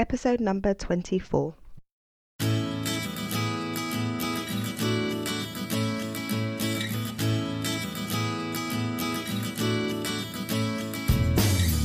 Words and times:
episode 0.00 0.40
number 0.40 0.72
24. 0.72 1.54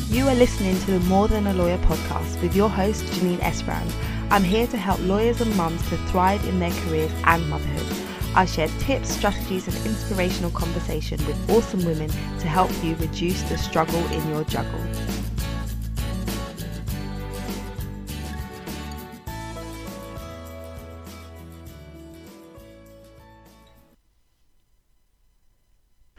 You 0.10 0.30
are 0.30 0.34
listening 0.34 0.80
to 0.80 0.92
the 0.92 1.02
More 1.08 1.28
Than 1.28 1.48
a 1.48 1.54
Lawyer 1.56 1.78
podcast 1.80 2.42
with 2.42 2.56
your 2.56 2.70
host, 2.70 3.04
Janine 3.04 3.40
Esbrand. 3.40 3.92
I'm 4.32 4.46
here 4.46 4.68
to 4.68 4.78
help 4.78 5.02
lawyers 5.02 5.42
and 5.42 5.54
mums 5.58 5.82
to 5.90 5.98
thrive 6.08 6.48
in 6.48 6.58
their 6.58 6.72
careers 6.72 7.12
and 7.26 7.50
motherhood. 7.50 7.98
I 8.34 8.46
share 8.46 8.70
tips, 8.80 9.10
strategies, 9.10 9.68
and 9.68 9.76
inspirational 9.86 10.52
conversation 10.52 11.18
with 11.28 11.50
awesome 11.50 11.84
women 11.84 12.10
to 12.10 12.48
help 12.48 12.72
you 12.82 12.96
reduce 12.96 13.42
the 13.44 13.58
struggle 13.58 14.06
in 14.14 14.30
your 14.30 14.46
juggle. 14.46 14.80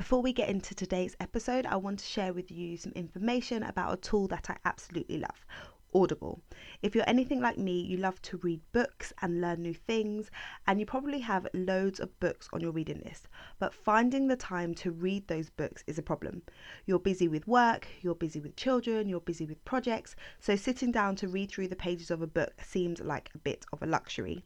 Before 0.07 0.23
we 0.23 0.33
get 0.33 0.49
into 0.49 0.73
today's 0.73 1.17
episode, 1.19 1.67
I 1.67 1.75
want 1.75 1.99
to 1.99 2.05
share 2.05 2.33
with 2.33 2.49
you 2.53 2.77
some 2.77 2.93
information 2.93 3.65
about 3.65 3.93
a 3.93 3.97
tool 3.97 4.29
that 4.29 4.49
I 4.49 4.57
absolutely 4.65 5.19
love 5.19 5.45
Audible. 5.93 6.41
If 6.81 6.95
you're 6.95 7.09
anything 7.09 7.41
like 7.41 7.59
me, 7.59 7.81
you 7.81 7.97
love 7.97 8.23
to 8.23 8.37
read 8.37 8.61
books 8.71 9.13
and 9.21 9.41
learn 9.41 9.63
new 9.63 9.75
things, 9.75 10.31
and 10.69 10.79
you 10.79 10.87
probably 10.87 11.19
have 11.19 11.49
loads 11.53 11.99
of 11.99 12.21
books 12.21 12.49
on 12.53 12.61
your 12.61 12.71
reading 12.71 13.03
list. 13.05 13.27
But 13.59 13.75
finding 13.75 14.29
the 14.29 14.37
time 14.37 14.77
to 14.77 14.93
read 14.93 15.27
those 15.27 15.51
books 15.51 15.83
is 15.89 15.99
a 15.99 16.05
problem. 16.05 16.43
You're 16.85 17.01
busy 17.01 17.27
with 17.27 17.49
work, 17.49 17.89
you're 18.01 18.15
busy 18.15 18.39
with 18.39 18.55
children, 18.55 19.09
you're 19.09 19.19
busy 19.19 19.45
with 19.45 19.65
projects, 19.65 20.15
so 20.39 20.55
sitting 20.55 20.93
down 20.93 21.17
to 21.17 21.27
read 21.27 21.51
through 21.51 21.67
the 21.67 21.75
pages 21.75 22.13
of 22.13 22.23
a 22.23 22.29
book 22.29 22.63
seems 22.63 23.01
like 23.01 23.33
a 23.35 23.39
bit 23.39 23.67
of 23.73 23.83
a 23.83 23.87
luxury. 23.87 24.45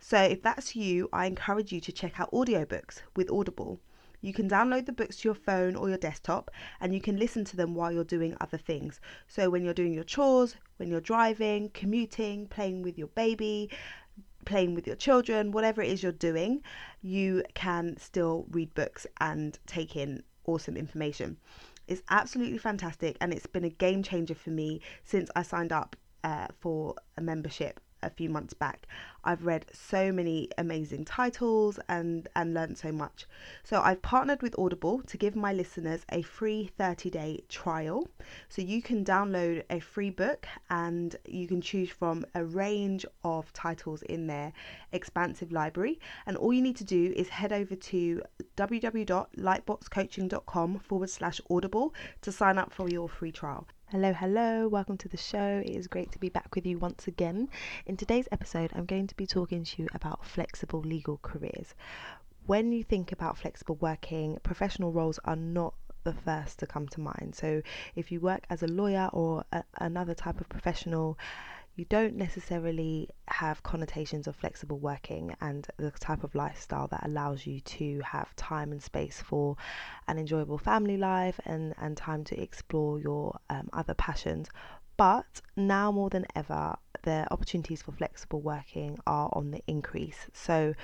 So, 0.00 0.20
if 0.20 0.42
that's 0.42 0.74
you, 0.74 1.08
I 1.12 1.26
encourage 1.26 1.70
you 1.70 1.80
to 1.82 1.92
check 1.92 2.18
out 2.18 2.32
audiobooks 2.32 3.02
with 3.14 3.30
Audible. 3.30 3.78
You 4.20 4.32
can 4.32 4.48
download 4.48 4.86
the 4.86 4.92
books 4.92 5.16
to 5.18 5.28
your 5.28 5.34
phone 5.34 5.76
or 5.76 5.88
your 5.88 5.98
desktop 5.98 6.50
and 6.80 6.94
you 6.94 7.00
can 7.00 7.16
listen 7.16 7.44
to 7.46 7.56
them 7.56 7.74
while 7.74 7.92
you're 7.92 8.04
doing 8.04 8.36
other 8.40 8.58
things. 8.58 9.00
So, 9.28 9.50
when 9.50 9.64
you're 9.64 9.74
doing 9.74 9.94
your 9.94 10.04
chores, 10.04 10.56
when 10.78 10.88
you're 10.88 11.00
driving, 11.00 11.70
commuting, 11.70 12.46
playing 12.48 12.82
with 12.82 12.98
your 12.98 13.08
baby, 13.08 13.70
playing 14.44 14.74
with 14.74 14.86
your 14.86 14.96
children, 14.96 15.52
whatever 15.52 15.82
it 15.82 15.90
is 15.90 16.02
you're 16.02 16.12
doing, 16.12 16.62
you 17.02 17.42
can 17.54 17.96
still 17.98 18.46
read 18.50 18.72
books 18.74 19.06
and 19.20 19.58
take 19.66 19.96
in 19.96 20.22
awesome 20.46 20.76
information. 20.76 21.36
It's 21.88 22.02
absolutely 22.08 22.58
fantastic 22.58 23.16
and 23.20 23.32
it's 23.32 23.46
been 23.46 23.64
a 23.64 23.70
game 23.70 24.02
changer 24.02 24.34
for 24.34 24.50
me 24.50 24.80
since 25.04 25.30
I 25.36 25.42
signed 25.42 25.72
up 25.72 25.96
uh, 26.24 26.48
for 26.58 26.94
a 27.16 27.20
membership 27.20 27.80
a 28.06 28.10
few 28.10 28.30
months 28.30 28.54
back. 28.54 28.86
I've 29.24 29.44
read 29.44 29.66
so 29.72 30.12
many 30.12 30.48
amazing 30.56 31.04
titles 31.04 31.80
and 31.88 32.28
and 32.36 32.54
learned 32.54 32.78
so 32.78 32.92
much. 32.92 33.26
So 33.64 33.80
I've 33.82 34.00
partnered 34.00 34.40
with 34.40 34.56
Audible 34.58 35.02
to 35.02 35.16
give 35.16 35.34
my 35.34 35.52
listeners 35.52 36.06
a 36.10 36.22
free 36.22 36.70
30-day 36.78 37.40
trial. 37.48 38.06
So 38.48 38.62
you 38.62 38.80
can 38.80 39.04
download 39.04 39.64
a 39.68 39.80
free 39.80 40.10
book 40.10 40.46
and 40.70 41.16
you 41.26 41.48
can 41.48 41.60
choose 41.60 41.90
from 41.90 42.24
a 42.34 42.44
range 42.44 43.04
of 43.24 43.52
titles 43.52 44.02
in 44.02 44.28
their 44.28 44.52
expansive 44.92 45.50
library. 45.50 45.98
And 46.26 46.36
all 46.36 46.52
you 46.52 46.62
need 46.62 46.76
to 46.76 46.84
do 46.84 47.12
is 47.16 47.28
head 47.28 47.52
over 47.52 47.74
to 47.74 48.22
www.lightboxcoaching.com 48.56 50.78
forward 50.78 51.10
slash 51.10 51.40
audible 51.50 51.92
to 52.22 52.30
sign 52.30 52.58
up 52.58 52.72
for 52.72 52.88
your 52.88 53.08
free 53.08 53.32
trial. 53.32 53.66
Hello, 53.90 54.12
hello, 54.12 54.66
welcome 54.66 54.98
to 54.98 55.08
the 55.08 55.16
show. 55.16 55.62
It 55.64 55.70
is 55.70 55.86
great 55.86 56.10
to 56.10 56.18
be 56.18 56.28
back 56.28 56.56
with 56.56 56.66
you 56.66 56.76
once 56.76 57.06
again. 57.06 57.48
In 57.86 57.96
today's 57.96 58.26
episode, 58.32 58.72
I'm 58.74 58.84
going 58.84 59.06
to 59.06 59.14
be 59.14 59.28
talking 59.28 59.62
to 59.62 59.82
you 59.82 59.88
about 59.94 60.26
flexible 60.26 60.80
legal 60.80 61.20
careers. 61.22 61.72
When 62.46 62.72
you 62.72 62.82
think 62.82 63.12
about 63.12 63.38
flexible 63.38 63.76
working, 63.76 64.40
professional 64.42 64.90
roles 64.90 65.20
are 65.24 65.36
not 65.36 65.74
the 66.02 66.12
first 66.12 66.58
to 66.58 66.66
come 66.66 66.88
to 66.88 67.00
mind. 67.00 67.36
So, 67.36 67.62
if 67.94 68.10
you 68.10 68.18
work 68.18 68.44
as 68.50 68.64
a 68.64 68.66
lawyer 68.66 69.08
or 69.12 69.44
a, 69.52 69.62
another 69.78 70.14
type 70.14 70.40
of 70.40 70.48
professional, 70.48 71.16
you 71.76 71.84
don't 71.90 72.16
necessarily 72.16 73.08
have 73.28 73.62
connotations 73.62 74.26
of 74.26 74.34
flexible 74.34 74.78
working 74.78 75.34
and 75.42 75.68
the 75.76 75.90
type 75.90 76.24
of 76.24 76.34
lifestyle 76.34 76.88
that 76.88 77.04
allows 77.04 77.46
you 77.46 77.60
to 77.60 78.00
have 78.00 78.34
time 78.34 78.72
and 78.72 78.82
space 78.82 79.20
for 79.20 79.56
an 80.08 80.18
enjoyable 80.18 80.56
family 80.56 80.96
life 80.96 81.38
and, 81.44 81.74
and 81.78 81.94
time 81.96 82.24
to 82.24 82.40
explore 82.40 82.98
your 82.98 83.38
um, 83.50 83.68
other 83.74 83.92
passions. 83.92 84.48
But 84.96 85.42
now 85.54 85.92
more 85.92 86.08
than 86.08 86.24
ever, 86.34 86.76
the 87.02 87.26
opportunities 87.30 87.82
for 87.82 87.92
flexible 87.92 88.40
working 88.40 88.98
are 89.06 89.28
on 89.32 89.50
the 89.50 89.62
increase. 89.66 90.30
So, 90.32 90.74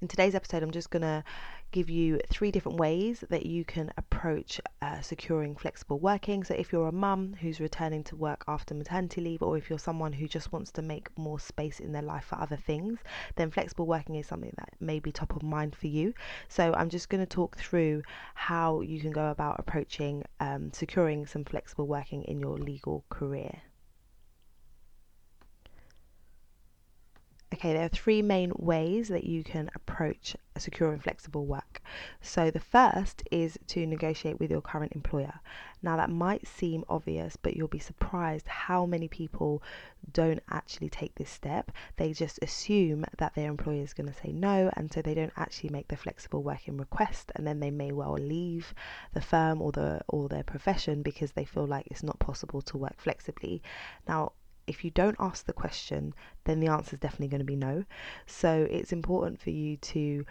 in 0.00 0.08
today's 0.08 0.34
episode, 0.34 0.62
I'm 0.62 0.70
just 0.70 0.90
going 0.90 1.02
to 1.02 1.24
give 1.70 1.90
you 1.90 2.20
three 2.28 2.50
different 2.50 2.78
ways 2.78 3.24
that 3.28 3.44
you 3.44 3.64
can 3.64 3.92
approach 3.96 4.60
uh, 4.80 5.00
securing 5.00 5.54
flexible 5.54 5.98
working. 5.98 6.44
So, 6.44 6.54
if 6.54 6.72
you're 6.72 6.88
a 6.88 6.92
mum 6.92 7.34
who's 7.40 7.60
returning 7.60 8.04
to 8.04 8.16
work 8.16 8.44
after 8.48 8.74
maternity 8.74 9.20
leave, 9.20 9.42
or 9.42 9.56
if 9.56 9.68
you're 9.68 9.78
someone 9.78 10.12
who 10.12 10.26
just 10.26 10.52
wants 10.52 10.70
to 10.72 10.82
make 10.82 11.16
more 11.18 11.38
space 11.38 11.80
in 11.80 11.92
their 11.92 12.02
life 12.02 12.24
for 12.24 12.40
other 12.40 12.56
things, 12.56 12.98
then 13.36 13.50
flexible 13.50 13.86
working 13.86 14.16
is 14.16 14.26
something 14.26 14.52
that 14.56 14.70
may 14.80 14.98
be 14.98 15.12
top 15.12 15.36
of 15.36 15.42
mind 15.42 15.76
for 15.76 15.88
you. 15.88 16.14
So, 16.48 16.72
I'm 16.74 16.88
just 16.88 17.08
going 17.08 17.24
to 17.24 17.26
talk 17.26 17.56
through 17.56 18.02
how 18.34 18.80
you 18.80 19.00
can 19.00 19.10
go 19.10 19.30
about 19.30 19.58
approaching 19.58 20.24
um, 20.40 20.72
securing 20.72 21.26
some 21.26 21.44
flexible 21.44 21.86
working 21.86 22.24
in 22.24 22.40
your 22.40 22.56
legal 22.56 23.04
career. 23.10 23.62
Okay, 27.58 27.72
there 27.72 27.86
are 27.86 27.88
three 27.88 28.22
main 28.22 28.52
ways 28.56 29.08
that 29.08 29.24
you 29.24 29.42
can 29.42 29.68
approach 29.74 30.36
secure 30.56 30.92
and 30.92 31.02
flexible 31.02 31.44
work. 31.44 31.82
So, 32.20 32.52
the 32.52 32.60
first 32.60 33.24
is 33.32 33.58
to 33.66 33.84
negotiate 33.84 34.38
with 34.38 34.48
your 34.48 34.60
current 34.60 34.92
employer. 34.92 35.40
Now, 35.82 35.96
that 35.96 36.08
might 36.08 36.46
seem 36.46 36.84
obvious, 36.88 37.36
but 37.36 37.56
you'll 37.56 37.66
be 37.66 37.80
surprised 37.80 38.46
how 38.46 38.86
many 38.86 39.08
people 39.08 39.60
don't 40.12 40.40
actually 40.48 40.88
take 40.88 41.16
this 41.16 41.30
step. 41.30 41.72
They 41.96 42.12
just 42.12 42.38
assume 42.42 43.04
that 43.18 43.34
their 43.34 43.50
employer 43.50 43.82
is 43.82 43.92
going 43.92 44.08
to 44.08 44.14
say 44.14 44.30
no, 44.30 44.70
and 44.76 44.92
so 44.92 45.02
they 45.02 45.14
don't 45.14 45.32
actually 45.36 45.70
make 45.70 45.88
the 45.88 45.96
flexible 45.96 46.44
working 46.44 46.76
request, 46.76 47.32
and 47.34 47.44
then 47.44 47.58
they 47.58 47.72
may 47.72 47.90
well 47.90 48.12
leave 48.12 48.72
the 49.14 49.20
firm 49.20 49.60
or 49.60 49.72
the 49.72 50.02
or 50.06 50.28
their 50.28 50.44
profession 50.44 51.02
because 51.02 51.32
they 51.32 51.44
feel 51.44 51.66
like 51.66 51.88
it's 51.88 52.04
not 52.04 52.20
possible 52.20 52.62
to 52.62 52.78
work 52.78 53.00
flexibly. 53.00 53.64
Now, 54.06 54.34
if 54.68 54.84
you 54.84 54.90
don't 54.90 55.16
ask 55.18 55.46
the 55.46 55.52
question, 55.52 56.14
then 56.44 56.60
the 56.60 56.68
answer 56.68 56.94
is 56.94 57.00
definitely 57.00 57.28
going 57.28 57.40
to 57.40 57.44
be 57.44 57.56
no. 57.56 57.84
So 58.26 58.66
it's 58.70 58.92
important 58.92 59.40
for 59.40 59.50
you 59.50 59.76
to 59.76 60.24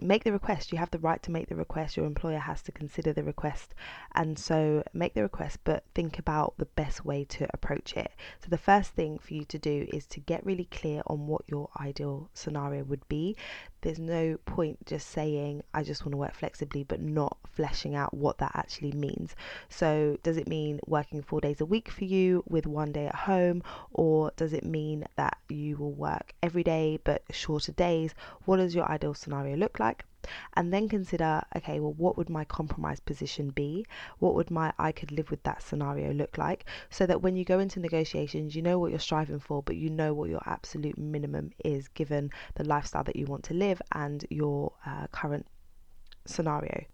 make 0.00 0.24
the 0.24 0.32
request. 0.32 0.72
You 0.72 0.78
have 0.78 0.90
the 0.90 0.98
right 0.98 1.22
to 1.22 1.30
make 1.30 1.48
the 1.48 1.56
request. 1.56 1.96
Your 1.96 2.06
employer 2.06 2.38
has 2.38 2.62
to 2.62 2.72
consider 2.72 3.12
the 3.12 3.24
request. 3.24 3.74
And 4.14 4.38
so 4.38 4.82
make 4.92 5.14
the 5.14 5.22
request, 5.22 5.58
but 5.64 5.84
think 5.94 6.18
about 6.18 6.54
the 6.58 6.66
best 6.66 7.04
way 7.04 7.24
to 7.24 7.48
approach 7.52 7.96
it. 7.96 8.12
So 8.40 8.48
the 8.48 8.58
first 8.58 8.92
thing 8.92 9.18
for 9.18 9.34
you 9.34 9.44
to 9.46 9.58
do 9.58 9.86
is 9.92 10.06
to 10.08 10.20
get 10.20 10.46
really 10.46 10.66
clear 10.66 11.02
on 11.06 11.26
what 11.26 11.42
your 11.46 11.70
ideal 11.80 12.30
scenario 12.32 12.84
would 12.84 13.06
be. 13.08 13.36
There's 13.80 14.00
no 14.00 14.38
point 14.44 14.84
just 14.86 15.08
saying, 15.08 15.62
I 15.72 15.84
just 15.84 16.04
want 16.04 16.12
to 16.12 16.16
work 16.16 16.34
flexibly, 16.34 16.82
but 16.82 17.00
not 17.00 17.38
fleshing 17.48 17.94
out 17.94 18.12
what 18.12 18.38
that 18.38 18.52
actually 18.54 18.92
means. 18.92 19.36
So, 19.68 20.18
does 20.24 20.36
it 20.36 20.48
mean 20.48 20.80
working 20.86 21.22
four 21.22 21.40
days 21.40 21.60
a 21.60 21.66
week 21.66 21.88
for 21.88 22.04
you 22.04 22.42
with 22.48 22.66
one 22.66 22.90
day 22.90 23.06
at 23.06 23.14
home, 23.14 23.62
or 23.92 24.32
does 24.36 24.52
it 24.52 24.64
mean 24.64 25.06
that 25.16 25.38
you 25.48 25.76
will 25.76 25.92
work 25.92 26.34
every 26.42 26.64
day 26.64 26.98
but 27.04 27.22
shorter 27.30 27.72
days? 27.72 28.14
What 28.44 28.56
does 28.56 28.74
your 28.74 28.90
ideal 28.90 29.14
scenario 29.14 29.56
look 29.56 29.78
like? 29.78 30.04
And 30.54 30.72
then 30.72 30.88
consider 30.88 31.42
okay 31.56 31.80
well 31.80 31.92
what 31.94 32.16
would 32.16 32.30
my 32.30 32.44
compromise 32.44 33.00
position 33.00 33.50
be? 33.50 33.86
What 34.18 34.34
would 34.34 34.50
my 34.50 34.72
i 34.78 34.92
could 34.92 35.12
live 35.12 35.30
with 35.30 35.42
that 35.44 35.62
scenario 35.62 36.12
look 36.12 36.38
like? 36.38 36.64
So 36.90 37.06
that 37.06 37.22
when 37.22 37.36
you 37.36 37.44
go 37.44 37.58
into 37.58 37.80
negotiations 37.80 38.54
you 38.54 38.62
know 38.62 38.78
what 38.78 38.90
you're 38.90 39.00
striving 39.00 39.40
for 39.40 39.62
but 39.62 39.76
you 39.76 39.90
know 39.90 40.14
what 40.14 40.30
your 40.30 40.42
absolute 40.46 40.98
minimum 40.98 41.52
is 41.64 41.88
given 41.88 42.30
the 42.54 42.64
lifestyle 42.64 43.04
that 43.04 43.16
you 43.16 43.26
want 43.26 43.44
to 43.44 43.54
live 43.54 43.80
and 43.92 44.24
your 44.30 44.72
uh, 44.86 45.06
current 45.08 45.46
scenario. 46.26 46.84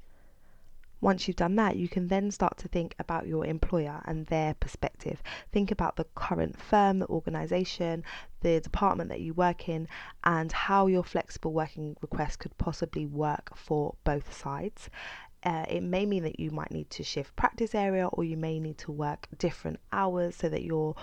Once 1.01 1.29
you've 1.29 1.37
done 1.37 1.57
that, 1.57 1.77
you 1.77 1.87
can 1.87 2.09
then 2.09 2.31
start 2.31 2.57
to 2.57 2.67
think 2.67 2.95
about 2.99 3.27
your 3.27 3.45
employer 3.45 4.01
and 4.07 4.25
their 4.27 4.55
perspective. 4.55 5.23
Think 5.53 5.71
about 5.71 5.97
the 5.97 6.07
current 6.15 6.59
firm, 6.59 6.99
the 6.99 7.07
organization, 7.09 8.03
the 8.45 8.61
department 8.61 9.11
that 9.11 9.21
you 9.21 9.35
work 9.35 9.69
in, 9.69 9.89
and 10.23 10.53
how 10.53 10.87
your 10.87 11.03
flexible 11.03 11.53
working 11.53 11.97
request 12.03 12.39
could 12.39 12.57
possibly 12.59 13.07
work 13.07 13.57
for 13.57 13.97
both 14.05 14.33
sides. 14.33 14.91
Uh, 15.43 15.65
it 15.69 15.83
may 15.83 16.07
mean 16.07 16.23
that 16.23 16.39
you 16.39 16.51
might 16.51 16.71
need 16.71 16.89
to 16.91 17.03
shift 17.03 17.35
practice 17.37 17.75
area 17.75 18.07
or 18.07 18.25
you 18.25 18.37
may 18.37 18.59
need 18.59 18.79
to 18.79 18.91
work 18.91 19.29
different 19.39 19.79
hours 19.93 20.37
so 20.37 20.49
that 20.49 20.63
you're 20.63 20.95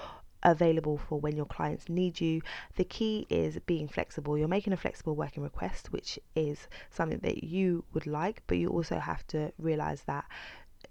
available 0.44 0.98
for 0.98 1.20
when 1.20 1.36
your 1.36 1.46
clients 1.46 1.90
need 1.90 2.20
you. 2.20 2.42
The 2.76 2.84
key 2.84 3.28
is 3.30 3.60
being 3.66 3.88
flexible. 3.88 4.38
You're 4.38 4.48
making 4.48 4.74
a 4.74 4.78
flexible 4.78 5.16
working 5.16 5.44
request, 5.44 5.92
which 5.92 6.20
is 6.36 6.68
something 6.90 7.20
that 7.20 7.44
you 7.44 7.84
would 7.94 8.08
like, 8.08 8.42
but 8.48 8.58
you 8.58 8.70
also 8.70 8.98
have 8.98 9.26
to 9.28 9.52
realize 9.60 10.02
that 10.04 10.26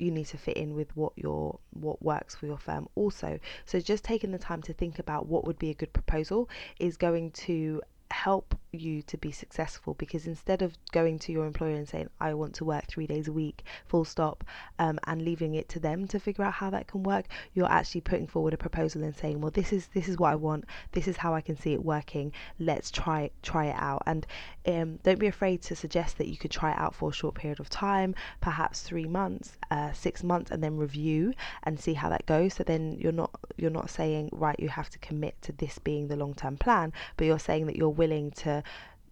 you 0.00 0.10
need 0.10 0.26
to 0.26 0.38
fit 0.38 0.56
in 0.56 0.74
with 0.74 0.94
what 0.96 1.12
your 1.16 1.58
what 1.72 2.02
works 2.02 2.34
for 2.34 2.46
your 2.46 2.58
firm 2.58 2.88
also. 2.94 3.38
So 3.64 3.80
just 3.80 4.04
taking 4.04 4.32
the 4.32 4.38
time 4.38 4.62
to 4.62 4.72
think 4.72 4.98
about 4.98 5.26
what 5.26 5.46
would 5.46 5.58
be 5.58 5.70
a 5.70 5.74
good 5.74 5.92
proposal 5.92 6.48
is 6.78 6.96
going 6.96 7.32
to 7.32 7.82
help 8.24 8.54
you 8.72 9.02
to 9.02 9.16
be 9.18 9.32
successful 9.32 9.94
because 9.94 10.26
instead 10.26 10.62
of 10.62 10.76
going 10.92 11.18
to 11.18 11.32
your 11.32 11.46
employer 11.46 11.74
and 11.74 11.88
saying 11.88 12.08
i 12.20 12.32
want 12.32 12.54
to 12.54 12.64
work 12.64 12.86
three 12.86 13.06
days 13.06 13.26
a 13.26 13.32
week 13.32 13.64
full 13.86 14.04
stop 14.04 14.44
um, 14.78 14.98
and 15.06 15.24
leaving 15.24 15.54
it 15.54 15.68
to 15.68 15.80
them 15.80 16.06
to 16.06 16.20
figure 16.20 16.44
out 16.44 16.52
how 16.52 16.70
that 16.70 16.86
can 16.86 17.02
work 17.02 17.26
you're 17.54 17.70
actually 17.70 18.00
putting 18.00 18.26
forward 18.26 18.54
a 18.54 18.56
proposal 18.56 19.02
and 19.02 19.16
saying 19.16 19.40
well 19.40 19.50
this 19.50 19.72
is 19.72 19.88
this 19.94 20.08
is 20.08 20.18
what 20.18 20.32
i 20.32 20.34
want. 20.34 20.64
This 20.92 21.08
is 21.08 21.16
how 21.16 21.34
i 21.34 21.40
can 21.40 21.56
see 21.56 21.72
it 21.72 21.84
working. 21.84 22.32
Let's 22.58 22.90
try 22.90 23.30
try 23.42 23.66
it 23.66 23.76
out. 23.76 24.02
And 24.06 24.26
um, 24.66 24.98
don't 25.02 25.18
be 25.18 25.26
afraid 25.26 25.62
to 25.62 25.76
suggest 25.76 26.18
that 26.18 26.28
you 26.28 26.36
could 26.36 26.50
try 26.50 26.72
it 26.72 26.78
out 26.78 26.94
for 26.94 27.10
a 27.10 27.12
short 27.12 27.34
period 27.34 27.60
of 27.60 27.70
time 27.70 28.14
perhaps 28.40 28.82
three 28.82 29.06
months 29.06 29.58
uh, 29.70 29.92
six 29.92 30.22
months 30.22 30.50
and 30.50 30.62
then 30.62 30.76
review 30.76 31.32
and 31.62 31.78
see 31.78 31.94
how 31.94 32.08
that 32.08 32.26
goes. 32.26 32.54
So 32.54 32.64
then 32.64 32.96
you're 32.98 33.20
not 33.22 33.30
you're 33.56 33.70
not 33.70 33.90
saying 33.90 34.30
right 34.32 34.58
you 34.58 34.68
have 34.68 34.90
to 34.90 34.98
commit 34.98 35.40
to 35.42 35.52
this 35.52 35.78
being 35.78 36.08
the 36.08 36.16
long-term 36.16 36.56
plan 36.56 36.92
but 37.16 37.26
you're 37.26 37.38
saying 37.38 37.66
that 37.66 37.76
you're 37.76 37.88
willing 37.88 38.09
to 38.10 38.62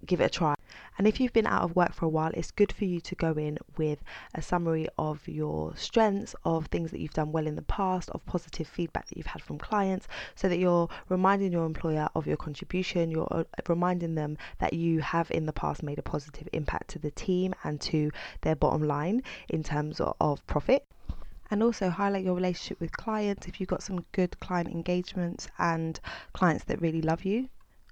give 0.07 0.21
it 0.21 0.25
a 0.25 0.29
try. 0.29 0.55
And 0.97 1.07
if 1.07 1.21
you've 1.21 1.33
been 1.33 1.47
out 1.47 1.63
of 1.63 1.77
work 1.77 1.93
for 1.93 2.07
a 2.07 2.09
while, 2.09 2.31
it's 2.35 2.51
good 2.51 2.73
for 2.73 2.85
you 2.85 3.01
to 3.03 3.15
go 3.15 3.33
in 3.33 3.59
with 3.77 4.03
a 4.35 4.43
summary 4.43 4.89
of 4.99 5.27
your 5.29 5.75
strengths, 5.77 6.35
of 6.45 6.67
things 6.67 6.91
that 6.91 7.01
you've 7.01 7.13
done 7.13 7.31
well 7.31 7.47
in 7.47 7.55
the 7.55 7.63
past, 7.63 8.11
of 8.11 8.27
positive 8.27 8.67
feedback 8.67 9.09
that 9.09 9.17
you've 9.17 9.27
had 9.27 9.43
from 9.43 9.59
clients, 9.59 10.09
so 10.35 10.49
that 10.49 10.59
you're 10.59 10.89
reminding 11.09 11.53
your 11.53 11.65
employer 11.65 12.09
of 12.15 12.27
your 12.27 12.37
contribution, 12.37 13.11
you're 13.11 13.29
uh, 13.31 13.45
reminding 13.69 14.15
them 14.17 14.37
that 14.59 14.73
you 14.73 15.01
have 15.01 15.31
in 15.31 15.47
the 15.47 15.53
past 15.53 15.83
made 15.83 15.99
a 15.99 16.03
positive 16.03 16.49
impact 16.53 16.89
to 16.91 16.99
the 16.99 17.13
team 17.13 17.55
and 17.65 17.81
to 17.81 18.11
their 18.41 18.57
bottom 18.57 18.83
line 18.83 19.23
in 19.49 19.63
terms 19.63 20.01
of 20.01 20.47
profit 20.47 20.85
and 21.51 21.63
also 21.63 21.89
highlight 21.89 22.25
your 22.25 22.35
relationship 22.35 22.79
with 22.81 22.93
clients 22.93 23.47
if 23.47 23.59
you've 23.59 23.69
got 23.69 23.83
some 23.83 24.05
good 24.13 24.39
client 24.41 24.69
engagements 24.69 25.49
and 25.59 26.01
clients 26.35 26.65
that 26.65 26.81
really 26.81 27.01
love 27.01 27.25
you 27.25 27.49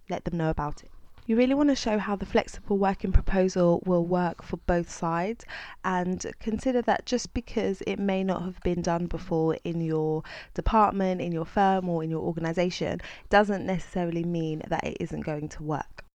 let 0.09 0.25
them 0.25 0.37
know 0.37 0.51
about 0.51 0.83
it. 0.85 0.91
You 1.29 1.37
really 1.37 1.55
want 1.55 1.71
to 1.71 1.75
show 1.77 1.99
how 1.99 2.15
the 2.15 2.25
flexible 2.25 2.79
working 2.79 3.11
proposal 3.11 3.83
will 3.85 4.07
work 4.07 4.43
for 4.45 4.59
both 4.59 4.89
sides 4.89 5.45
and 5.85 6.25
consider 6.39 6.83
that 6.83 7.05
just 7.05 7.35
because 7.35 7.83
it 7.83 7.99
may 7.99 8.23
not 8.23 8.43
have 8.43 8.61
been 8.61 8.81
done 8.81 9.07
before 9.07 9.59
in 9.65 9.81
your 9.81 10.23
department, 10.55 11.21
in 11.21 11.33
your 11.33 11.45
firm, 11.45 11.89
or 11.89 12.05
in 12.05 12.11
your 12.11 12.23
organization 12.23 13.01
doesn't 13.29 13.67
necessarily 13.67 14.23
mean 14.23 14.63
that 14.69 14.87
it 14.87 14.97
isn't 15.01 15.23
going 15.23 15.49
to 15.49 15.65
work. 15.65 16.06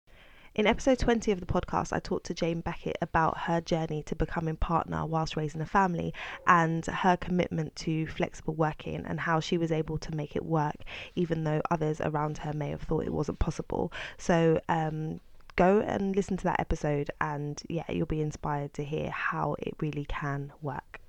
In 0.53 0.67
episode 0.67 0.99
20 0.99 1.31
of 1.31 1.39
the 1.39 1.45
podcast, 1.45 1.93
I 1.93 1.99
talked 1.99 2.25
to 2.25 2.33
Jane 2.33 2.59
Beckett 2.59 2.97
about 3.01 3.37
her 3.37 3.61
journey 3.61 4.03
to 4.03 4.17
becoming 4.17 4.57
partner 4.57 5.05
whilst 5.05 5.37
raising 5.37 5.61
a 5.61 5.65
family 5.65 6.13
and 6.45 6.85
her 6.85 7.15
commitment 7.15 7.73
to 7.77 8.05
flexible 8.07 8.53
working 8.53 9.05
and 9.05 9.21
how 9.21 9.39
she 9.39 9.57
was 9.57 9.71
able 9.71 9.97
to 9.99 10.13
make 10.13 10.35
it 10.35 10.43
work, 10.43 10.75
even 11.15 11.45
though 11.45 11.61
others 11.71 12.01
around 12.01 12.39
her 12.39 12.51
may 12.51 12.69
have 12.69 12.81
thought 12.81 13.05
it 13.05 13.13
wasn't 13.13 13.39
possible. 13.39 13.93
So, 14.17 14.59
um, 14.67 15.21
go 15.55 15.79
and 15.79 16.17
listen 16.17 16.35
to 16.35 16.43
that 16.43 16.59
episode, 16.59 17.11
and 17.21 17.61
yeah, 17.69 17.89
you'll 17.89 18.05
be 18.05 18.21
inspired 18.21 18.73
to 18.73 18.83
hear 18.83 19.09
how 19.09 19.55
it 19.59 19.75
really 19.79 20.03
can 20.03 20.51
work. 20.61 20.99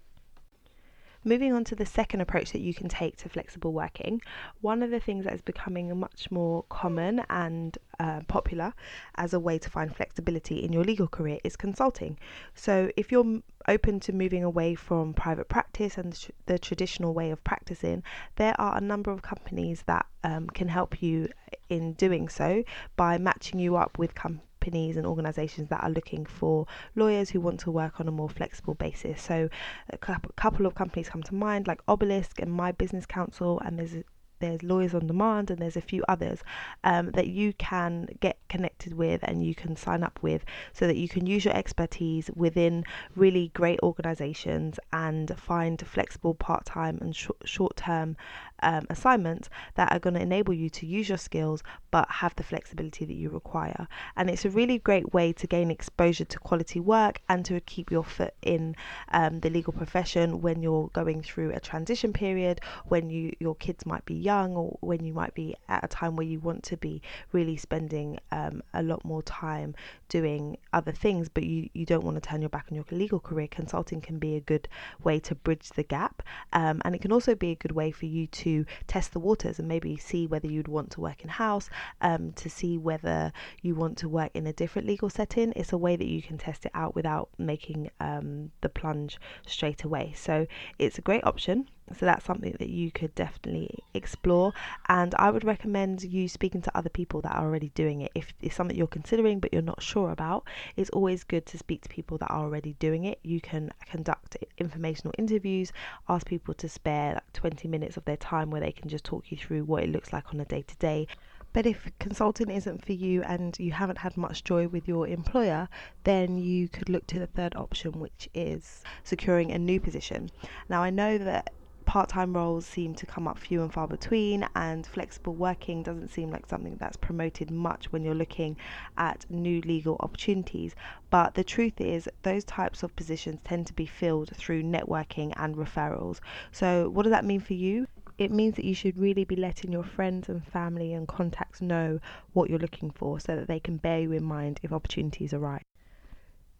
Moving 1.25 1.53
on 1.53 1.63
to 1.65 1.77
the 1.77 1.87
second 1.87 2.21
approach 2.21 2.51
that 2.51 2.61
you 2.61 2.75
can 2.75 2.89
take 2.89 3.17
to 3.19 3.29
flexible 3.29 3.73
working, 3.73 4.21
one 4.61 4.83
of 4.83 4.91
the 4.91 4.99
things 4.99 5.25
that 5.25 5.35
is 5.35 5.43
becoming 5.43 5.97
much 5.97 6.31
more 6.33 6.65
common 6.69 7.25
and 7.31 7.79
uh, 8.01 8.23
popular 8.27 8.75
as 9.15 9.33
a 9.33 9.39
way 9.39 9.57
to 9.59 9.71
find 9.71 9.95
flexibility 9.95 10.65
in 10.65 10.73
your 10.73 10.83
legal 10.83 11.07
career 11.07 11.39
is 11.45 11.55
consulting. 11.55 12.19
So, 12.55 12.91
if 12.97 13.13
you're 13.13 13.41
open 13.69 14.01
to 14.01 14.13
moving 14.13 14.43
away 14.43 14.75
from 14.75 15.15
private 15.15 15.49
practice 15.49 15.97
and 15.97 16.19
the 16.47 16.59
traditional 16.59 17.15
way 17.15 17.31
of 17.31 17.45
practicing, 17.45 18.03
there 18.35 18.61
are 18.61 18.77
a 18.77 18.81
number 18.81 19.13
of 19.13 19.23
companies 19.23 19.85
that 19.87 20.07
um, 20.25 20.49
can 20.49 20.67
help 20.67 21.03
you 21.03 21.29
in 21.69 21.93
doing 21.93 22.29
so 22.29 22.65
by 22.97 23.17
matching 23.17 23.61
you 23.61 23.77
up 23.77 23.97
with 23.97 24.15
companies 24.15 24.49
companies 24.63 24.97
and 24.97 25.07
organisations 25.07 25.69
that 25.69 25.83
are 25.83 25.91
looking 25.91 26.25
for 26.25 26.67
lawyers 26.95 27.31
who 27.31 27.41
want 27.41 27.59
to 27.59 27.71
work 27.71 27.99
on 27.99 28.07
a 28.07 28.13
more 28.13 28.29
flexible 28.29 28.75
basis. 28.75 29.21
So, 29.21 29.49
a 29.91 29.99
couple 29.99 30.67
of 30.67 30.75
companies 30.75 31.09
come 31.09 31.23
to 31.25 31.35
mind, 31.35 31.67
like 31.67 31.81
Obelisk 31.89 32.41
and 32.41 32.53
My 32.53 32.71
Business 32.71 33.07
Council, 33.07 33.61
and 33.61 33.79
there's 33.79 33.97
there's 34.39 34.63
Lawyers 34.63 34.93
on 34.93 35.07
Demand, 35.07 35.51
and 35.51 35.61
there's 35.61 35.77
a 35.77 35.81
few 35.81 36.03
others 36.09 36.43
um, 36.83 37.13
that 37.13 37.29
you 37.29 37.53
can 37.55 38.09
get 38.21 38.39
connected 38.49 38.93
with 38.93 39.21
and 39.23 39.47
you 39.47 39.55
can 39.55 39.77
sign 39.77 40.03
up 40.03 40.19
with 40.21 40.45
so 40.73 40.87
that 40.89 40.97
you 40.97 41.09
can 41.09 41.27
use 41.27 41.45
your 41.45 41.55
expertise 41.55 42.29
within 42.35 42.85
really 43.15 43.53
great 43.55 43.79
organizations 43.85 44.81
and 44.93 45.39
find 45.39 45.87
flexible 45.87 46.35
part 46.35 46.67
time 46.67 46.99
and 47.01 47.15
sh- 47.15 47.31
short 47.45 47.77
term 47.77 48.17
um, 48.63 48.87
assignments 48.91 49.49
that 49.75 49.93
are 49.93 49.99
going 49.99 50.15
to 50.15 50.21
enable 50.21 50.55
you 50.55 50.71
to 50.71 50.87
use 50.87 51.09
your 51.09 51.19
skills 51.19 51.63
but 51.91 52.09
have 52.11 52.35
the 52.37 52.43
flexibility 52.43 53.05
that 53.05 53.15
you 53.15 53.29
require. 53.29 53.87
And 54.17 54.31
it's 54.31 54.45
a 54.45 54.51
really 54.51 54.79
great 54.79 55.13
way 55.13 55.33
to 55.35 55.47
gain 55.47 55.71
exposure 55.71 56.25
to 56.25 56.39
quality 56.39 56.81
work 56.81 57.21
and 57.29 57.45
to 57.47 57.61
keep 57.61 57.91
your 57.91 58.05
foot 58.05 58.35
in 58.43 58.75
um, 59.13 59.41
the 59.41 59.51
legal 59.51 59.73
profession 59.73 60.41
when 60.41 60.63
you're 60.63 60.89
going 60.89 61.23
through 61.23 61.53
a 61.53 61.61
transition 61.61 62.13
period, 62.13 62.61
when 62.87 63.11
you 63.11 63.35
your 63.41 63.55
kids 63.57 63.85
might 63.87 64.05
be 64.05 64.15
young, 64.15 64.57
or 64.57 64.77
when 64.81 65.05
you 65.05 65.13
might 65.13 65.35
be 65.35 65.55
at 65.69 65.85
a 65.85 65.89
time 65.89 66.17
where 66.17 66.27
you 66.27 66.41
want 66.41 66.63
to 66.65 66.77
be 66.77 67.03
really 67.33 67.57
spending 67.57 68.19
um, 68.31 68.63
a 68.75 68.83
lot 68.83 69.05
more 69.05 69.23
time 69.23 69.75
doing 70.09 70.57
other 70.73 70.93
things, 70.93 71.29
but 71.29 71.45
you, 71.45 71.69
you 71.73 71.87
don't 71.87 72.05
want 72.05 72.17
to 72.17 72.29
turn 72.29 72.41
your 72.43 72.51
back 72.51 72.67
on 72.71 72.75
your 72.75 72.85
legal 72.91 73.21
career. 73.21 73.49
Consulting 73.49 74.01
can 74.01 74.19
be 74.19 74.37
a 74.37 74.41
good 74.41 74.69
way 75.03 75.19
to 75.21 75.35
bridge 75.35 75.71
the 75.71 75.83
gap, 75.83 76.23
um, 76.53 76.81
and 76.85 76.95
it 76.95 77.01
can 77.01 77.13
also 77.13 77.35
be 77.35 77.51
a 77.51 77.57
good 77.57 77.73
way 77.73 77.91
for 77.91 78.07
you 78.07 78.27
to 78.27 78.52
test 78.87 79.13
the 79.13 79.19
waters 79.29 79.59
and 79.59 79.69
maybe 79.69 79.97
see 79.97 80.27
whether 80.27 80.47
you'd 80.47 80.69
want 80.69 80.91
to 80.93 81.01
work 81.01 81.23
in 81.23 81.29
house, 81.29 81.69
um, 82.01 82.33
to 82.33 82.49
see 82.49 82.79
whether 82.79 83.33
you 83.63 83.75
want 83.75 83.97
to 83.99 84.09
work 84.09 84.31
in 84.35 84.47
a 84.47 84.53
different 84.53 84.87
legal 84.89 85.11
setting. 85.11 85.53
It's 85.57 85.73
a 85.73 85.79
way 85.79 85.97
that 85.97 86.07
you 86.07 86.23
can 86.23 86.39
test 86.39 86.67
it 86.67 86.73
out 86.75 86.95
without 86.95 87.29
making 87.39 87.91
um, 88.01 88.51
the 88.61 88.69
plunge 88.69 89.19
straight 89.47 89.85
away. 89.85 90.13
So 90.17 90.47
it's 90.79 90.99
a 90.99 91.03
great 91.03 91.25
option. 91.25 91.69
So 91.99 92.07
that's 92.07 92.25
something 92.25 92.57
that 92.59 92.69
you 92.69 92.91
could 92.91 93.15
definitely 93.15 93.79
explore. 93.95 94.53
And 94.89 95.15
I 95.19 95.31
would 95.31 95.45
recommend 95.45 96.03
you 96.03 96.29
speaking 96.29 96.63
to 96.63 96.77
other 96.77 96.91
people 96.91 97.21
that 97.23 97.35
are 97.35 97.45
already 97.45 97.71
doing 97.75 98.03
it. 98.03 98.13
If 98.15 98.33
it's 98.41 98.55
something 98.55 98.77
you're 98.77 98.87
considering 98.87 99.41
but 99.41 99.53
you're 99.53 99.63
not 99.63 99.83
sure 99.83 100.11
about, 100.11 100.45
it's 100.77 100.91
always 100.91 101.25
good 101.25 101.47
to 101.47 101.59
speak 101.59 101.83
to 101.83 101.89
people 101.89 102.19
that 102.19 102.31
are 102.31 102.41
already 102.41 102.75
doing 102.79 103.05
it. 103.05 103.19
You 103.23 103.41
can 103.41 103.71
conduct 103.87 104.37
informational 104.59 105.15
interviews, 105.19 105.73
ask 106.09 106.27
people 106.27 106.55
to 106.55 106.69
spare 106.69 107.15
like 107.15 107.33
20 107.33 107.69
minutes 107.69 107.97
of 107.97 108.05
their 108.05 108.17
time 108.17 108.51
where 108.51 108.61
they 108.61 108.73
can 108.73 108.89
just 108.89 109.05
talk 109.05 109.31
you 109.31 109.37
through 109.37 109.65
what 109.65 109.83
it 109.83 109.91
looks 109.91 110.13
like 110.13 110.33
on 110.33 110.41
a 110.41 110.45
day 110.45 110.63
to 110.63 110.77
day. 110.77 111.07
But 111.53 111.67
if 111.67 111.91
consulting 111.99 112.51
isn't 112.51 112.85
for 112.85 112.95
you 112.95 113.23
and 113.23 113.59
you 113.59 113.73
haven't 113.73 113.99
had 113.99 114.17
much 114.17 114.43
joy 114.43 114.69
with 114.69 114.89
your 114.89 115.07
employer, 115.07 115.69
then 116.05 116.39
you 116.39 116.69
could 116.69 116.89
look 116.89 117.07
to 117.09 117.19
the 117.19 117.27
third 117.27 117.55
option, 117.57 118.01
which 118.01 118.29
is 118.33 118.83
securing 119.05 119.53
a 119.53 119.59
new 119.59 119.79
position. 119.79 120.31
Now, 120.71 120.83
I 120.83 120.89
know 120.89 121.19
that 121.19 121.53
part 121.83 122.09
time 122.09 122.35
roles 122.35 122.65
seem 122.65 122.95
to 122.95 123.07
come 123.07 123.29
up 123.29 123.39
few 123.39 123.63
and 123.63 123.73
far 123.73 123.87
between, 123.87 124.49
and 124.55 124.87
flexible 124.87 125.35
working 125.35 125.83
doesn't 125.83 126.09
seem 126.09 126.31
like 126.31 126.47
something 126.47 126.77
that's 126.77 126.97
promoted 126.97 127.51
much 127.51 127.93
when 127.93 128.03
you're 128.03 128.15
looking 128.15 128.57
at 128.97 129.27
new 129.29 129.61
legal 129.63 129.97
opportunities. 130.01 130.75
But 131.11 131.35
the 131.35 131.45
truth 131.45 131.81
is, 131.81 132.09
those 132.23 132.45
types 132.45 132.83
of 132.83 132.95
positions 132.97 133.41
tend 133.45 133.67
to 133.67 133.73
be 133.73 133.87
filled 133.87 134.35
through 134.37 134.63
networking 134.63 135.33
and 135.37 135.57
referrals. 135.57 136.21
So, 136.51 136.89
what 136.89 137.03
does 137.03 137.13
that 137.13 137.25
mean 137.25 137.41
for 137.41 137.55
you? 137.55 137.87
It 138.19 138.31
means 138.31 138.57
that 138.57 138.65
you 138.65 138.75
should 138.75 138.99
really 138.99 139.25
be 139.25 139.37
letting 139.37 139.73
your 139.73 139.85
friends 139.85 140.29
and 140.29 140.45
family 140.45 140.93
and 140.93 141.09
contacts 141.09 141.61
know 141.61 141.99
what 142.33 142.51
you're 142.51 142.59
looking 142.59 142.91
for 142.91 143.19
so 143.21 143.37
that 143.37 143.49
they 143.49 143.61
can 143.61 143.79
bear 143.79 144.01
you 144.01 144.13
in 144.13 144.25
mind 144.25 144.61
if 144.63 144.73
opportunities 144.73 145.33
arise. 145.33 145.65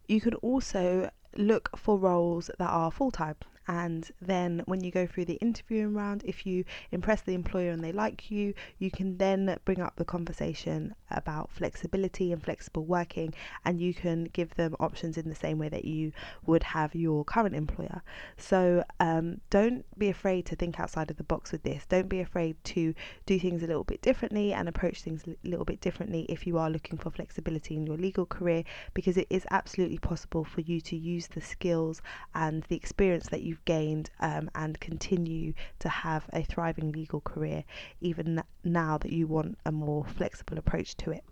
You 0.07 0.19
can 0.19 0.33
also 0.35 1.09
look 1.35 1.69
for 1.77 1.97
roles 1.97 2.51
that 2.59 2.69
are 2.69 2.91
full 2.91 3.11
time 3.11 3.35
and 3.67 4.11
then 4.21 4.61
when 4.65 4.83
you 4.83 4.91
go 4.91 5.05
through 5.05 5.25
the 5.25 5.35
interviewing 5.35 5.93
round 5.93 6.23
if 6.25 6.45
you 6.45 6.63
impress 6.91 7.21
the 7.21 7.33
employer 7.33 7.71
and 7.71 7.83
they 7.83 7.91
like 7.91 8.29
you 8.29 8.53
you 8.79 8.91
can 8.91 9.17
then 9.17 9.57
bring 9.65 9.81
up 9.81 9.95
the 9.95 10.05
conversation 10.05 10.93
about 11.11 11.49
flexibility 11.51 12.31
and 12.31 12.43
flexible 12.43 12.83
working 12.83 13.33
and 13.65 13.79
you 13.79 13.93
can 13.93 14.25
give 14.25 14.53
them 14.55 14.75
options 14.79 15.17
in 15.17 15.29
the 15.29 15.35
same 15.35 15.57
way 15.57 15.69
that 15.69 15.85
you 15.85 16.11
would 16.45 16.63
have 16.63 16.93
your 16.95 17.23
current 17.23 17.55
employer. 17.55 18.01
So 18.37 18.83
um, 18.99 19.39
don't 19.49 19.85
be 19.97 20.09
afraid 20.09 20.45
to 20.47 20.55
think 20.55 20.79
outside 20.79 21.09
of 21.11 21.17
the 21.17 21.23
box 21.23 21.51
with 21.51 21.63
this. 21.63 21.85
Don't 21.87 22.09
be 22.09 22.19
afraid 22.19 22.55
to 22.65 22.93
do 23.25 23.39
things 23.39 23.63
a 23.63 23.67
little 23.67 23.83
bit 23.83 24.01
differently 24.01 24.53
and 24.53 24.67
approach 24.67 25.01
things 25.01 25.23
a 25.27 25.47
little 25.47 25.65
bit 25.65 25.81
differently 25.81 26.25
if 26.29 26.45
you 26.47 26.57
are 26.57 26.69
looking 26.69 26.97
for 26.97 27.09
flexibility 27.09 27.75
in 27.75 27.85
your 27.85 27.97
legal 27.97 28.25
career 28.25 28.63
because 28.93 29.17
it 29.17 29.27
is 29.29 29.45
absolutely 29.51 29.97
possible 29.97 30.43
for 30.43 30.61
you 30.61 30.81
to 30.81 30.95
use 30.95 31.27
the 31.27 31.41
skills 31.41 32.01
and 32.35 32.63
the 32.63 32.75
experience 32.75 33.27
that 33.27 33.41
you 33.41 33.52
you've 33.53 33.65
gained 33.65 34.09
um, 34.19 34.49
and 34.55 34.79
continue 34.79 35.53
to 35.77 35.87
have 35.87 36.25
a 36.33 36.41
thriving 36.41 36.91
legal 36.91 37.21
career, 37.21 37.63
even 38.01 38.41
now 38.63 38.97
that 38.97 39.11
you 39.11 39.27
want 39.27 39.59
a 39.63 39.71
more 39.71 40.03
flexible 40.05 40.57
approach 40.57 40.97
to 40.97 41.11
it. 41.11 41.23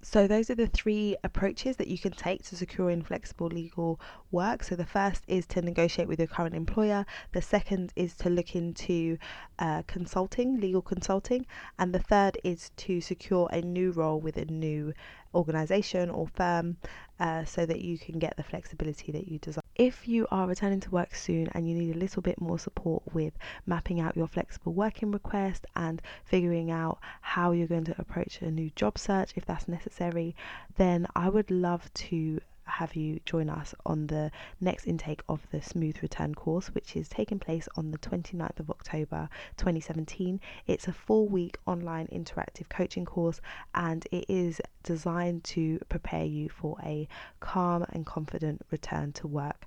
So, 0.00 0.28
those 0.28 0.48
are 0.50 0.54
the 0.54 0.68
three 0.68 1.16
approaches 1.24 1.76
that 1.76 1.88
you 1.88 1.98
can 1.98 2.12
take 2.12 2.44
to 2.44 2.56
securing 2.56 3.02
flexible 3.02 3.48
legal 3.48 4.00
work. 4.32 4.64
So, 4.64 4.74
the 4.74 4.86
first 4.86 5.22
is 5.28 5.46
to 5.48 5.62
negotiate 5.62 6.08
with 6.08 6.18
your 6.18 6.28
current 6.28 6.54
employer, 6.54 7.06
the 7.32 7.42
second 7.42 7.92
is 7.96 8.14
to 8.16 8.30
look 8.30 8.54
into 8.56 9.18
uh, 9.58 9.82
consulting, 9.86 10.60
legal 10.60 10.82
consulting, 10.82 11.46
and 11.78 11.94
the 11.94 11.98
third 11.98 12.38
is 12.44 12.70
to 12.78 13.00
secure 13.00 13.48
a 13.52 13.60
new 13.60 13.90
role 13.92 14.20
with 14.20 14.36
a 14.36 14.44
new 14.46 14.92
organization 15.34 16.10
or 16.10 16.26
firm 16.26 16.76
uh, 17.20 17.44
so 17.44 17.64
that 17.64 17.80
you 17.80 17.98
can 17.98 18.18
get 18.18 18.36
the 18.36 18.42
flexibility 18.42 19.12
that 19.12 19.28
you 19.28 19.38
desire. 19.38 19.62
If 19.76 20.06
you 20.06 20.26
are 20.30 20.46
returning 20.46 20.80
to 20.80 20.90
work 20.90 21.14
soon 21.14 21.48
and 21.54 21.68
you 21.68 21.74
need 21.74 21.94
a 21.94 21.98
little 21.98 22.22
bit 22.22 22.40
more 22.40 22.58
support 22.58 23.02
with 23.14 23.32
mapping 23.66 24.00
out 24.00 24.16
your 24.16 24.26
flexible 24.26 24.72
working 24.72 25.10
request 25.10 25.66
and 25.76 26.02
figuring 26.24 26.70
out 26.70 26.98
how 27.20 27.52
you're 27.52 27.66
going 27.66 27.84
to 27.84 27.94
approach 27.98 28.42
a 28.42 28.50
new 28.50 28.70
job 28.76 28.98
search 28.98 29.32
if 29.36 29.46
that's 29.46 29.68
necessary, 29.68 30.34
then 30.76 31.06
I 31.16 31.28
would 31.28 31.50
love 31.50 31.92
to 31.94 32.40
have 32.64 32.94
you 32.96 33.20
join 33.24 33.48
us 33.48 33.74
on 33.84 34.06
the 34.06 34.30
next 34.60 34.86
intake 34.86 35.22
of 35.28 35.46
the 35.50 35.60
Smooth 35.60 36.02
Return 36.02 36.34
course, 36.34 36.68
which 36.68 36.96
is 36.96 37.08
taking 37.08 37.38
place 37.38 37.68
on 37.76 37.90
the 37.90 37.98
29th 37.98 38.60
of 38.60 38.70
October 38.70 39.28
2017. 39.56 40.40
It's 40.66 40.88
a 40.88 40.92
four 40.92 41.28
week 41.28 41.58
online 41.66 42.06
interactive 42.08 42.68
coaching 42.68 43.04
course 43.04 43.40
and 43.74 44.06
it 44.10 44.24
is 44.28 44.60
designed 44.82 45.44
to 45.44 45.78
prepare 45.88 46.24
you 46.24 46.48
for 46.48 46.76
a 46.82 47.08
calm 47.40 47.84
and 47.90 48.06
confident 48.06 48.62
return 48.70 49.12
to 49.12 49.26
work 49.26 49.66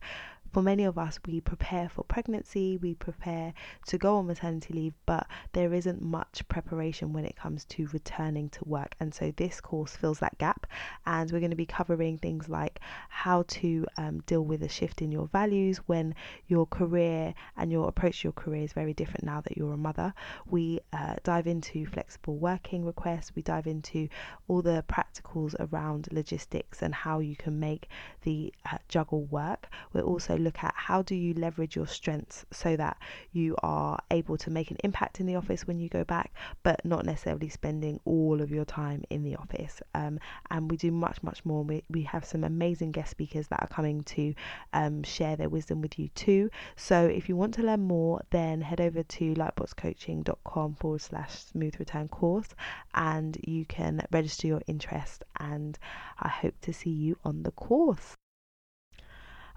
for 0.56 0.62
many 0.62 0.86
of 0.86 0.98
us, 0.98 1.20
we 1.28 1.42
prepare 1.42 1.90
for 1.90 2.06
pregnancy, 2.06 2.78
we 2.78 2.94
prepare 2.94 3.54
to 3.88 3.98
go 3.98 4.16
on 4.16 4.26
maternity 4.26 4.74
leave, 4.74 4.94
but 5.06 5.28
there 5.52 5.74
isn't 5.74 6.02
much 6.02 6.48
preparation 6.48 7.12
when 7.12 7.26
it 7.26 7.36
comes 7.36 7.66
to 7.66 7.90
returning 7.92 8.48
to 8.48 8.64
work. 8.64 8.96
And 9.02 9.14
so 9.14 9.34
this 9.36 9.60
course 9.60 9.98
fills 9.98 10.20
that 10.20 10.38
gap. 10.38 10.66
And 11.06 11.30
we're 11.30 11.42
going 11.42 11.50
to 11.50 11.58
be 11.58 11.66
covering 11.66 12.18
things 12.18 12.48
like 12.48 12.80
how 13.10 13.44
to 13.50 13.86
um, 13.98 14.22
deal 14.28 14.46
with 14.46 14.64
a 14.64 14.70
shift 14.70 15.02
in 15.02 15.12
your 15.12 15.28
values 15.28 15.80
when 15.88 16.16
your 16.48 16.66
career 16.68 17.34
and 17.58 17.70
your 17.70 17.90
approach 17.90 18.22
to 18.22 18.30
your 18.30 18.32
career 18.32 18.64
is 18.64 18.72
very 18.72 18.94
different 18.94 19.26
now 19.26 19.42
that 19.42 19.58
you're 19.58 19.74
a 19.74 19.78
mother. 19.78 20.14
We 20.50 20.80
uh, 20.94 21.16
dive 21.24 21.48
into 21.48 21.86
flexible 21.86 22.38
working 22.38 22.86
requests, 22.86 23.34
we 23.36 23.42
dive 23.42 23.68
into 23.68 24.08
all 24.48 24.62
the 24.62 24.86
practicals 24.88 25.54
around 25.60 26.08
logistics 26.14 26.82
and 26.82 26.96
how 26.96 27.20
you 27.20 27.36
can 27.36 27.60
make 27.60 27.90
the 28.22 28.54
uh, 28.72 28.78
juggle 28.88 29.26
work. 29.26 29.68
We're 29.92 30.00
also 30.00 30.45
look 30.46 30.64
at 30.64 30.74
how 30.76 31.02
do 31.02 31.16
you 31.16 31.34
leverage 31.34 31.76
your 31.76 31.88
strengths 31.88 32.46
so 32.52 32.78
that 32.78 32.98
you 33.34 33.56
are 33.64 34.00
able 34.12 34.38
to 34.38 34.50
make 34.50 34.72
an 34.72 34.78
impact 34.84 35.20
in 35.20 35.26
the 35.26 35.36
office 35.36 35.68
when 35.68 35.80
you 35.80 35.90
go 35.90 36.04
back, 36.04 36.34
but 36.64 36.84
not 36.86 37.06
necessarily 37.06 37.50
spending 37.50 38.00
all 38.06 38.42
of 38.42 38.52
your 38.52 38.64
time 38.64 39.04
in 39.10 39.24
the 39.24 39.36
office. 39.36 39.82
Um, 39.94 40.20
and 40.52 40.70
we 40.72 40.78
do 40.78 40.92
much, 40.92 41.22
much 41.24 41.44
more. 41.44 41.64
We, 41.64 41.84
we 41.90 42.04
have 42.04 42.24
some 42.24 42.44
amazing 42.44 42.92
guest 42.92 43.12
speakers 43.12 43.48
that 43.48 43.62
are 43.62 43.68
coming 43.68 44.04
to 44.04 44.34
um, 44.74 45.04
share 45.04 45.36
their 45.36 45.50
wisdom 45.50 45.82
with 45.82 46.00
you 46.00 46.08
too. 46.10 46.50
So 46.76 47.06
if 47.06 47.28
you 47.28 47.36
want 47.36 47.54
to 47.56 47.64
learn 47.64 47.82
more, 47.82 48.22
then 48.30 48.62
head 48.62 48.80
over 48.80 49.04
to 49.04 49.34
lightboxcoaching.com 49.34 50.76
forward 50.76 51.02
slash 51.02 51.32
smooth 51.46 51.80
return 51.80 52.08
course 52.08 52.50
and 52.94 53.38
you 53.44 53.66
can 53.66 54.02
register 54.12 54.48
your 54.48 54.62
interest. 54.68 55.24
And 55.40 55.78
I 56.20 56.30
hope 56.30 56.60
to 56.62 56.74
see 56.74 56.92
you 56.92 57.18
on 57.24 57.44
the 57.44 57.52
course. 57.52 58.16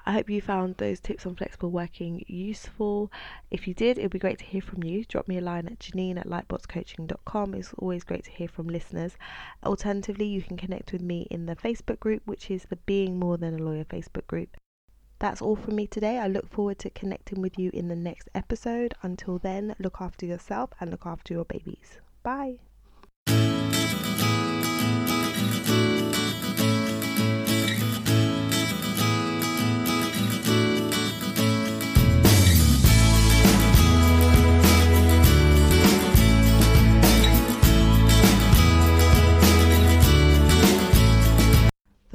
I 0.09 0.13
hope 0.13 0.31
you 0.31 0.41
found 0.41 0.79
those 0.79 1.01
tips 1.01 1.27
on 1.27 1.37
flexible 1.37 1.71
working 1.71 2.25
useful. 2.27 3.13
If 3.51 3.69
you 3.69 3.75
did, 3.75 3.99
it 3.99 4.05
would 4.05 4.13
be 4.13 4.19
great 4.19 4.39
to 4.39 4.45
hear 4.47 4.63
from 4.63 4.83
you. 4.83 5.05
Drop 5.05 5.29
me 5.29 5.37
a 5.37 5.43
line 5.43 5.67
at 5.67 5.81
janine 5.81 6.17
at 6.17 6.27
lightboxcoaching.com. 6.27 7.53
It's 7.53 7.75
always 7.75 8.05
great 8.05 8.25
to 8.25 8.31
hear 8.31 8.49
from 8.49 8.69
listeners. 8.69 9.19
Alternatively, 9.63 10.25
you 10.25 10.41
can 10.41 10.57
connect 10.57 10.93
with 10.95 11.03
me 11.03 11.29
in 11.31 11.45
the 11.45 11.57
Facebook 11.57 12.01
group, 12.01 12.23
which 12.25 12.51
is 12.51 12.63
the 12.71 12.77
Being 12.77 13.19
More 13.19 13.37
Than 13.37 13.61
a 13.61 13.63
Lawyer 13.63 13.85
Facebook 13.85 14.27
group. 14.27 14.57
That's 15.19 15.43
all 15.43 15.57
from 15.57 15.77
me 15.77 15.87
today. 15.87 16.19
I 16.19 16.27
look 16.27 16.49
forward 16.49 16.79
to 16.79 16.89
connecting 16.89 17.43
with 17.43 17.59
you 17.59 17.71
in 17.75 17.89
the 17.89 17.95
next 17.95 18.31
episode. 18.35 18.95
Until 19.03 19.39
then, 19.39 19.77
look 19.79 20.01
after 20.01 20.25
yourself 20.25 20.71
and 20.81 20.91
look 20.91 21.05
after 21.05 21.35
your 21.35 21.45
babies. 21.45 21.99
Bye. 22.23 22.61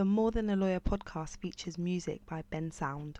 The 0.03 0.09
More 0.09 0.31
Than 0.31 0.49
a 0.49 0.57
Lawyer 0.57 0.81
podcast 0.81 1.37
features 1.37 1.77
music 1.77 2.25
by 2.25 2.43
Bensound. 2.51 3.19